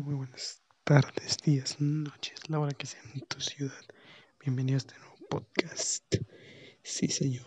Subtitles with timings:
[0.00, 3.80] muy buenas tardes, días, noches, la hora que sea en tu ciudad.
[4.40, 6.16] Bienvenido a este nuevo podcast.
[6.82, 7.46] Sí, señor.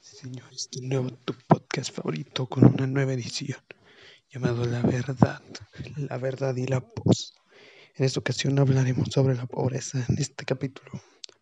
[0.00, 3.60] Sí, señor, este nuevo tu podcast favorito con una nueva edición
[4.30, 5.42] llamado La Verdad,
[5.96, 7.34] la verdad y la voz.
[7.96, 10.92] En esta ocasión hablaremos sobre la pobreza en este capítulo.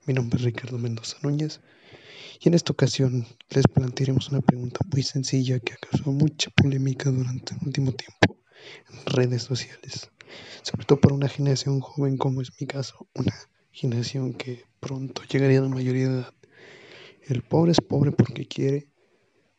[0.07, 1.61] Mi nombre es Ricardo Mendoza Núñez
[2.41, 7.55] y en esta ocasión les plantearemos una pregunta muy sencilla que causado mucha polémica durante
[7.55, 8.32] el último tiempo
[9.07, 10.11] redes sociales,
[10.63, 13.35] sobre todo para una generación joven como es mi caso, una
[13.71, 16.35] generación que pronto llegaría a la mayoría de edad.
[17.23, 18.89] ¿El pobre es pobre porque quiere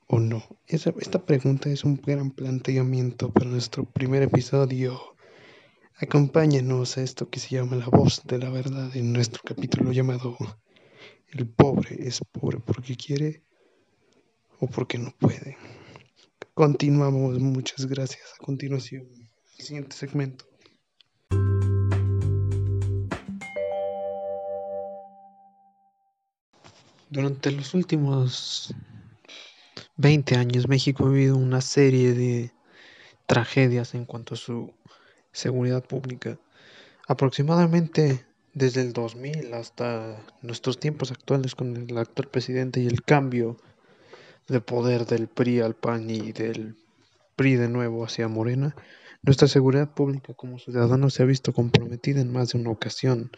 [0.07, 0.43] o no?
[0.67, 5.15] Esa, esta pregunta es un gran planteamiento para nuestro primer episodio.
[5.95, 10.37] Acompáñanos a esto que se llama La voz de la verdad en nuestro capítulo llamado
[11.31, 13.43] El pobre es pobre porque quiere
[14.59, 15.57] o porque no puede.
[16.55, 18.21] Continuamos, muchas gracias.
[18.39, 19.07] A continuación,
[19.57, 20.45] el siguiente segmento.
[27.09, 28.71] Durante los últimos
[29.97, 32.51] 20 años, México ha vivido una serie de
[33.25, 34.71] tragedias en cuanto a su
[35.31, 36.37] seguridad pública.
[37.07, 43.57] Aproximadamente desde el 2000 hasta nuestros tiempos actuales con el actual presidente y el cambio
[44.47, 46.75] de poder del PRI al PAN y del
[47.35, 48.75] PRI de nuevo hacia Morena,
[49.21, 53.31] nuestra seguridad pública como ciudadanos se ha visto comprometida en más de una ocasión,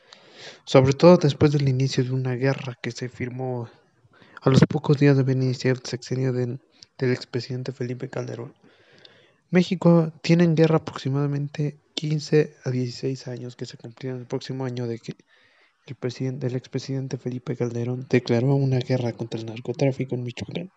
[0.65, 3.69] sobre todo después del inicio de una guerra que se firmó
[4.41, 6.59] a los pocos días de haber iniciado el sexenio del,
[6.97, 8.53] del expresidente Felipe Calderón.
[9.51, 14.87] México tiene en guerra aproximadamente 15 a 16 años que se cumplirán el próximo año
[14.87, 15.15] de que
[15.87, 20.71] el, presidente, el expresidente Felipe Calderón declaró una guerra contra el narcotráfico en Michoacán.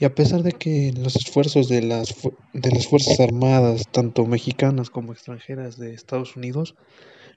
[0.00, 2.14] Y a pesar de que los esfuerzos de las,
[2.52, 6.76] de las Fuerzas Armadas, tanto mexicanas como extranjeras de Estados Unidos,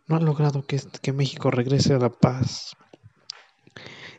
[0.08, 2.76] no han logrado que, que México regrese a la paz.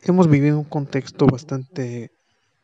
[0.03, 2.11] Hemos vivido un contexto bastante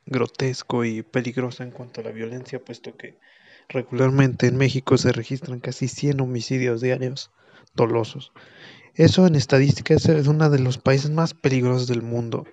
[0.06, 3.18] grotesco y peligroso en cuanto a la violencia, puesto que
[3.70, 7.32] regularmente en México se registran casi 100 homicidios diarios
[7.74, 8.32] dolosos.
[8.96, 12.46] Eso en estadística es uno de los países más peligrosos del mundo.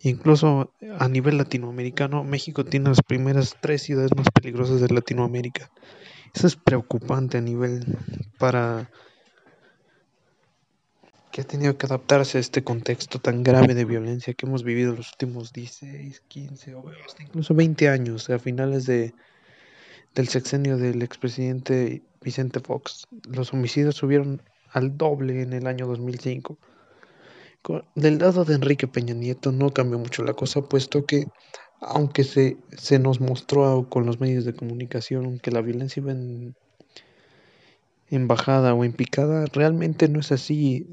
[0.00, 5.70] Incluso a nivel latinoamericano, México tiene las primeras tres ciudades más peligrosas de Latinoamérica.
[6.34, 7.96] Eso es preocupante a nivel
[8.38, 8.90] para
[11.30, 14.94] que ha tenido que adaptarse a este contexto tan grave de violencia que hemos vivido
[14.94, 19.14] los últimos 16, 15 o hasta incluso 20 años, a finales de,
[20.14, 23.06] del sexenio del expresidente Vicente Fox.
[23.28, 24.42] Los homicidios subieron
[24.74, 26.58] al doble en el año 2005.
[27.94, 31.26] Del lado de Enrique Peña Nieto no cambió mucho la cosa, puesto que
[31.80, 36.54] aunque se, se nos mostró con los medios de comunicación que la violencia iba en,
[38.10, 40.86] en bajada o en picada, realmente no es así.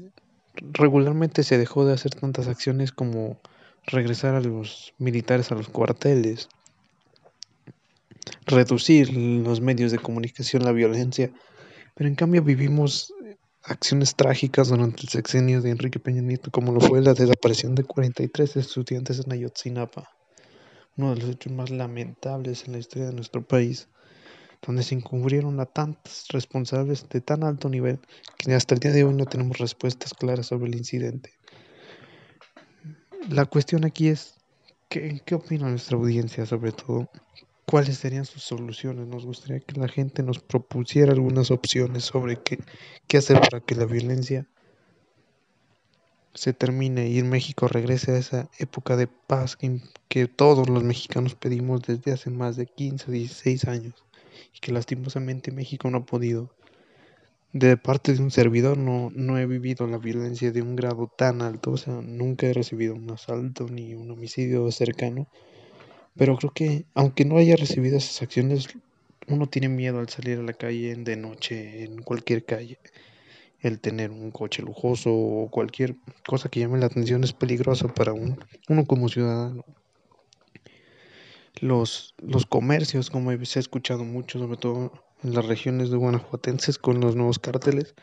[0.54, 3.40] Regularmente se dejó de hacer tantas acciones como
[3.86, 6.48] regresar a los militares a los cuarteles,
[8.46, 11.32] reducir los medios de comunicación, la violencia,
[11.94, 13.12] pero en cambio vivimos
[13.64, 17.84] acciones trágicas durante el sexenio de Enrique Peña Nieto, como lo fue la desaparición de
[17.84, 20.10] 43 estudiantes en Ayotzinapa,
[20.96, 23.88] uno de los hechos más lamentables en la historia de nuestro país,
[24.66, 28.00] donde se encubrieron a tantos responsables de tan alto nivel
[28.38, 31.32] que hasta el día de hoy no tenemos respuestas claras sobre el incidente.
[33.28, 34.34] La cuestión aquí es,
[34.88, 37.08] ¿qué, qué opina nuestra audiencia sobre todo?
[37.66, 39.06] Cuáles serían sus soluciones.
[39.06, 42.58] Nos gustaría que la gente nos propusiera algunas opciones sobre qué,
[43.16, 44.46] hacer para que la violencia
[46.34, 51.34] se termine y México regrese a esa época de paz que, que, todos los mexicanos
[51.34, 54.04] pedimos desde hace más de 15 o 16 años
[54.54, 56.54] y que lastimosamente México no ha podido.
[57.52, 61.42] De parte de un servidor no, no he vivido la violencia de un grado tan
[61.42, 65.28] alto, o sea, nunca he recibido un asalto ni un homicidio cercano
[66.16, 68.68] pero creo que aunque no haya recibido esas acciones,
[69.28, 72.78] uno tiene miedo al salir a la calle de noche, en cualquier calle.
[73.60, 75.94] El tener un coche lujoso o cualquier
[76.26, 78.36] cosa que llame la atención es peligroso para uno,
[78.68, 79.64] uno como ciudadano.
[81.60, 84.92] Los, los comercios, como se ha escuchado mucho, sobre todo
[85.22, 87.94] en las regiones de guanajuatenses con los nuevos cárteles,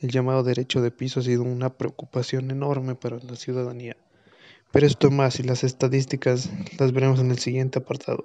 [0.00, 3.96] el llamado derecho de piso ha sido una preocupación enorme para la ciudadanía.
[4.72, 8.24] Pero esto más y las estadísticas las veremos en el siguiente apartado.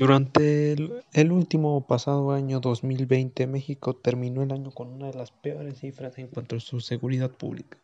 [0.00, 0.72] Durante
[1.12, 6.16] el, último pasado año 2020, México terminó el año con una de las peores cifras
[6.16, 7.76] en cuanto a su seguridad pública.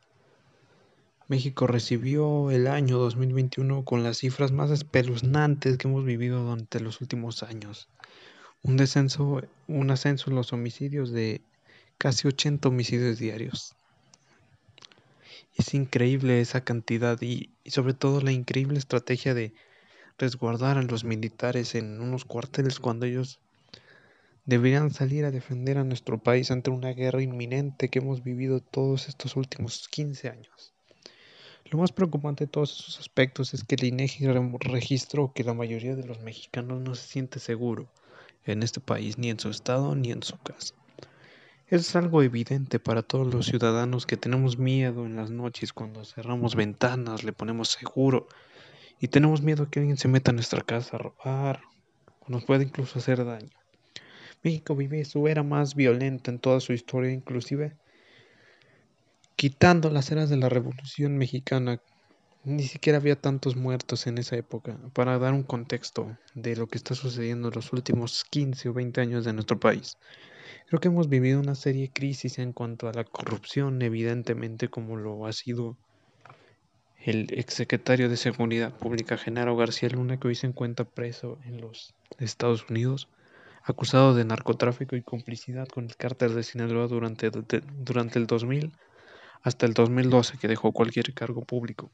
[1.29, 7.03] México recibió el año 2021 con las cifras más espeluznantes que hemos vivido durante los
[7.03, 7.91] últimos años.
[8.67, 11.41] Un descenso, un ascenso en los homicidios de
[11.99, 13.77] casi 80 homicidios diarios.
[15.55, 19.55] Es increíble esa cantidad y, y sobre todo la increíble estrategia de
[20.19, 23.39] resguardar a los militares en unos cuarteles cuando ellos
[24.47, 29.07] deberían salir a defender a nuestro país ante una guerra inminente que hemos vivido todos
[29.07, 30.75] estos últimos 15 años.
[31.71, 34.27] Lo más preocupante de todos esos aspectos es que el INEGI
[34.59, 37.89] registró que la mayoría de los mexicanos no se siente seguro
[38.53, 40.75] en este país, ni en su estado ni en su casa.
[41.69, 46.55] Es algo evidente para todos los ciudadanos que tenemos miedo en las noches cuando cerramos
[46.55, 48.29] ventanas, le ponemos seguro
[49.01, 51.63] y tenemos miedo que alguien se meta a nuestra casa a robar
[52.21, 53.51] o nos pueda incluso hacer daño.
[54.43, 57.77] México vive su era más violenta en toda su historia, inclusive
[59.35, 61.81] quitando las eras de la Revolución Mexicana,
[62.47, 64.79] ni siquiera había tantos muertos en esa época.
[64.93, 69.01] Para dar un contexto de lo que está sucediendo en los últimos 15 o 20
[69.01, 69.99] años de nuestro país,
[70.69, 74.97] creo que hemos vivido una serie de crisis en cuanto a la corrupción, evidentemente como
[74.97, 75.77] lo ha sido
[77.05, 81.95] el exsecretario de Seguridad Pública, Genaro García Luna, que hoy se encuentra preso en los
[82.21, 83.09] Estados Unidos,
[83.65, 88.71] acusado de narcotráfico y complicidad con el cártel de Sinaloa durante, durante el 2000
[89.43, 91.91] hasta el 2012 que dejó cualquier cargo público.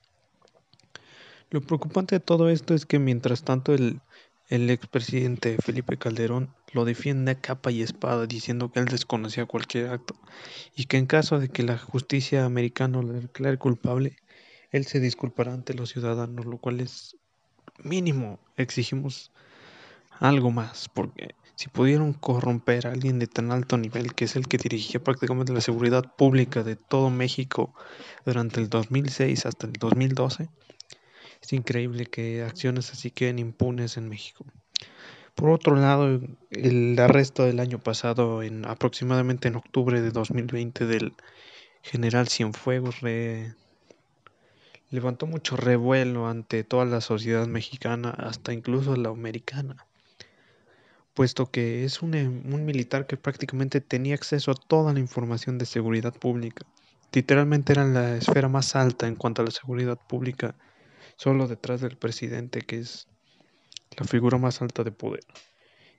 [1.52, 4.00] Lo preocupante de todo esto es que mientras tanto el,
[4.49, 10.14] expresidente Felipe Calderón lo defiende a capa y espada diciendo que él desconocía cualquier acto
[10.75, 14.16] y que en caso de que la justicia americana lo declare culpable,
[14.70, 17.19] él se disculpará ante los ciudadanos, lo cual es
[17.84, 18.40] mínimo.
[18.56, 19.31] Exigimos
[20.20, 24.49] algo más, porque si pudieron corromper a alguien de tan alto nivel, que es el
[24.49, 27.75] que dirigía prácticamente la seguridad pública de todo México
[28.25, 30.49] durante el 2006 hasta el 2012,
[31.43, 34.44] es increíble que acciones así queden impunes en México.
[35.35, 41.15] Por otro lado, el arresto del año pasado, en aproximadamente en octubre de 2020, del
[41.83, 42.97] general Cienfuegos,
[44.91, 49.87] levantó mucho revuelo ante toda la sociedad mexicana, hasta incluso la americana
[51.15, 55.67] puesto que es un, un, militar que prácticamente tenía acceso a toda la información de
[55.67, 56.65] seguridad pública.
[57.12, 60.55] Literalmente era la esfera más alta en cuanto a la seguridad pública,
[61.23, 63.07] solo detrás del presidente, que es
[63.97, 65.23] la figura más alta de poder.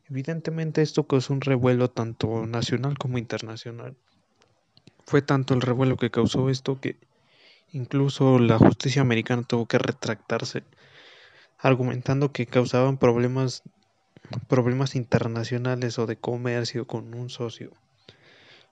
[0.09, 3.95] Evidentemente esto causó un revuelo tanto nacional como internacional.
[5.05, 6.97] Fue tanto el revuelo que causó esto que
[7.71, 10.63] incluso la justicia americana tuvo que retractarse,
[11.57, 13.63] argumentando que causaban problemas
[14.49, 17.71] problemas internacionales o de comercio con un socio.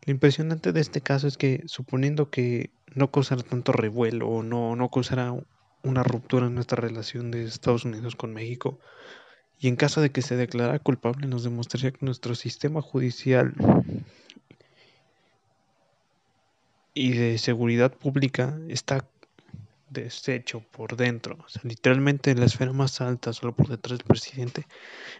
[0.05, 4.75] Lo impresionante de este caso es que, suponiendo que no causara tanto revuelo o no,
[4.75, 5.33] no causara
[5.83, 8.79] una ruptura en nuestra relación de Estados Unidos con México,
[9.59, 13.53] y en caso de que se declarara culpable, nos demostraría que nuestro sistema judicial
[16.93, 19.05] y de seguridad pública está
[19.89, 24.65] deshecho por dentro, literalmente en la esfera más alta, solo por detrás del presidente,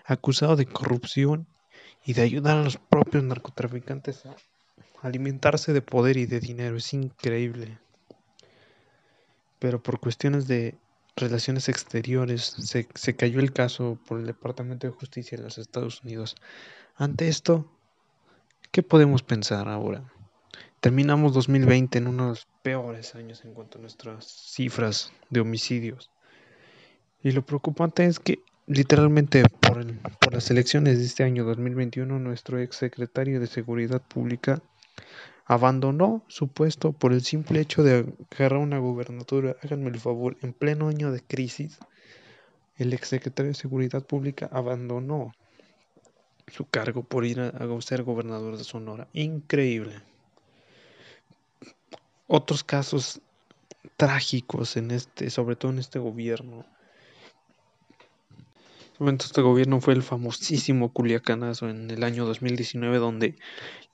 [0.05, 1.45] acusado de corrupción
[2.05, 4.35] y de ayudar a los propios narcotraficantes a
[5.01, 6.77] alimentarse de poder y de dinero.
[6.77, 7.77] Es increíble.
[9.61, 10.75] Pero por cuestiones de
[11.15, 16.01] relaciones exteriores se, se cayó el caso por el Departamento de Justicia de los Estados
[16.01, 16.35] Unidos.
[16.95, 17.71] Ante esto,
[18.71, 20.03] ¿qué podemos pensar ahora?
[20.79, 26.09] Terminamos 2020 en uno de los peores años en cuanto a nuestras cifras de homicidios.
[27.21, 29.85] Y lo preocupante es que literalmente por,
[30.17, 34.59] por las elecciones de este año 2021 nuestro ex secretario de Seguridad Pública
[35.53, 39.57] abandonó su puesto por el simple hecho de agarrar una gubernatura.
[39.61, 41.77] Háganme el favor, en pleno año de crisis,
[42.77, 45.33] el ex secretario de Seguridad Pública abandonó
[46.47, 49.09] su cargo por ir a ser gobernador de Sonora.
[49.11, 50.01] Increíble
[52.27, 53.19] otros casos
[53.97, 56.65] trágicos en este, sobre todo en este gobierno.
[59.01, 63.35] Este gobierno fue el famosísimo Culiacanazo en el año 2019, donde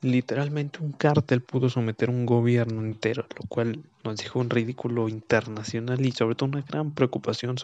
[0.02, 6.06] literalmente un cártel pudo someter un gobierno entero, lo cual nos dejó un ridículo internacional
[6.06, 7.56] y sobre todo una gran preocupación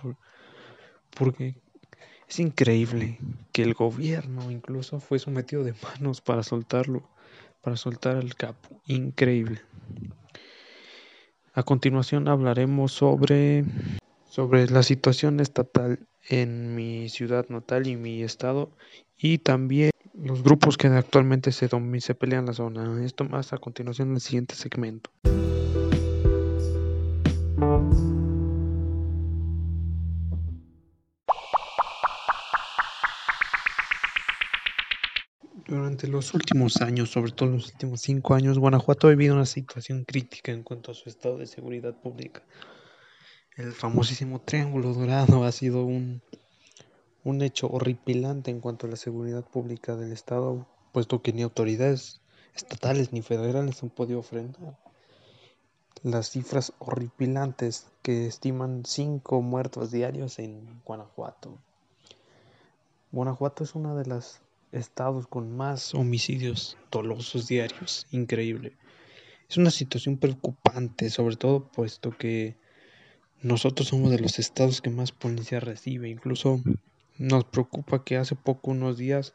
[1.09, 1.55] porque
[2.29, 3.19] es increíble
[3.51, 7.03] que el gobierno incluso fue sometido de manos para soltarlo,
[7.61, 8.81] para soltar al capo.
[8.87, 9.61] Increíble.
[11.53, 13.65] A continuación hablaremos sobre,
[14.33, 18.71] sobre la situación estatal en mi ciudad natal y mi estado
[19.15, 23.05] y también los grupos que actualmente se, se pelean la zona.
[23.05, 25.11] Esto más a continuación en el siguiente segmento.
[35.67, 40.05] Durante los últimos años, sobre todo los últimos cinco años, Guanajuato ha vivido una situación
[40.05, 42.41] crítica en cuanto a su estado de seguridad pública.
[43.55, 46.23] El famosísimo Triángulo Dorado ha sido un,
[47.23, 52.19] un hecho horripilante en cuanto a la seguridad pública del Estado, puesto que ni autoridades
[52.55, 54.79] estatales ni federales han podido frenar
[56.01, 61.59] las cifras horripilantes que estiman cinco muertos diarios en Guanajuato.
[63.11, 64.39] Guanajuato es uno de los
[64.71, 68.75] estados con más homicidios dolosos diarios, increíble.
[69.47, 72.62] Es una situación preocupante, sobre todo puesto que
[73.43, 76.09] nosotros somos de los estados que más policía recibe.
[76.09, 76.61] Incluso
[77.17, 79.33] nos preocupa que hace poco, unos días,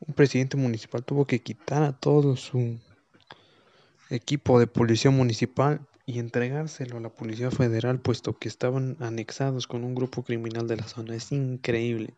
[0.00, 2.78] un presidente municipal tuvo que quitar a todo su
[4.10, 9.84] equipo de policía municipal y entregárselo a la Policía Federal, puesto que estaban anexados con
[9.84, 11.14] un grupo criminal de la zona.
[11.14, 12.12] Es increíble.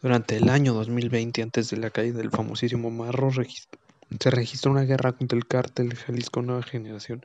[0.00, 5.12] Durante el año 2020, antes de la caída del famosísimo Marro, se registró una guerra
[5.12, 7.24] contra el cártel Jalisco Nueva Generación.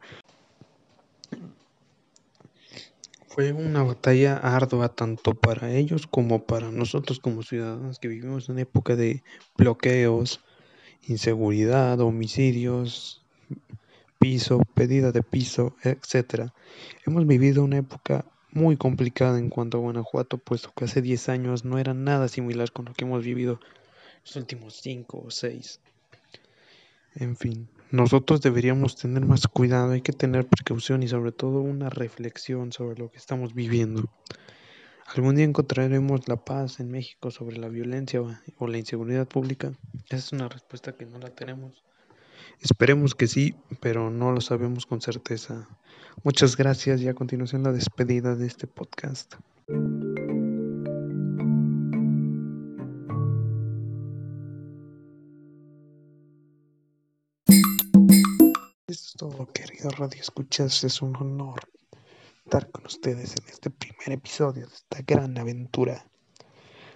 [3.33, 8.55] Fue una batalla ardua tanto para ellos como para nosotros como ciudadanos que vivimos en
[8.55, 9.23] una época de
[9.55, 10.41] bloqueos,
[11.07, 13.23] inseguridad, homicidios,
[14.19, 16.51] piso, pedida de piso, etc.
[17.05, 21.63] Hemos vivido una época muy complicada en cuanto a Guanajuato, puesto que hace 10 años
[21.63, 23.61] no era nada similar con lo que hemos vivido
[24.25, 25.79] los últimos 5 o 6.
[27.15, 31.89] En fin, nosotros deberíamos tener más cuidado, hay que tener precaución y sobre todo una
[31.89, 34.10] reflexión sobre lo que estamos viviendo.
[35.13, 38.21] ¿Algún día encontraremos la paz en México sobre la violencia
[38.57, 39.74] o la inseguridad pública?
[40.05, 41.83] Esa es una respuesta que no la tenemos.
[42.62, 45.67] Esperemos que sí, pero no lo sabemos con certeza.
[46.24, 49.36] Muchas gracias y a continuación la despedida de este podcast.
[59.22, 60.84] Todo, querido Radio Escuchas.
[60.84, 61.60] Es un honor
[62.44, 66.08] estar con ustedes en este primer episodio de esta gran aventura.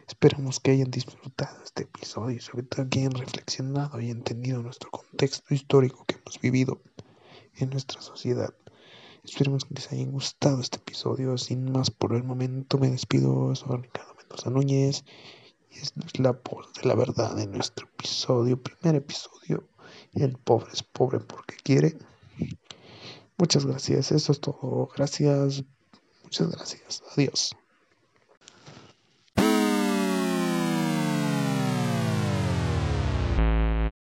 [0.07, 4.89] Esperamos que hayan disfrutado este episodio y sobre todo que hayan reflexionado y entendido nuestro
[4.89, 6.81] contexto histórico que hemos vivido
[7.57, 8.55] en nuestra sociedad.
[9.23, 11.37] Esperemos que les haya gustado este episodio.
[11.37, 13.53] Sin más por el momento me despido.
[13.53, 15.05] Soy Ricardo Mendoza Núñez
[15.69, 19.69] y es la voz de la verdad en nuestro episodio, primer episodio.
[20.13, 21.95] El pobre es pobre porque quiere.
[23.37, 24.11] Muchas gracias.
[24.11, 24.89] Eso es todo.
[24.95, 25.63] Gracias.
[26.23, 27.03] Muchas gracias.
[27.15, 27.55] Adiós.